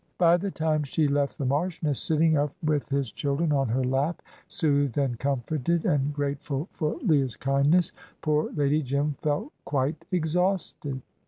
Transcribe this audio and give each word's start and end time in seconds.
By 0.17 0.35
the 0.37 0.49
time 0.49 0.81
she 0.81 1.07
left 1.07 1.37
the 1.37 1.45
Marchioness, 1.45 2.01
sitting 2.01 2.35
up 2.35 2.53
with 2.63 2.89
"his 2.89 3.11
children" 3.11 3.51
on 3.53 3.67
her 3.69 3.83
lap, 3.83 4.23
soothed 4.47 4.97
and 4.97 5.19
comforted, 5.19 5.85
and 5.85 6.11
grateful 6.11 6.67
for 6.73 6.95
Leah's 7.03 7.37
kindness, 7.37 7.91
poor 8.23 8.51
Lady 8.53 8.81
Jim 8.81 9.15
felt 9.21 9.53
quite 9.63 10.03
exhausted. 10.11 11.03